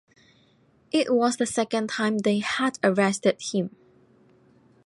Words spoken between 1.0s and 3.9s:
was the second time they had arrested him.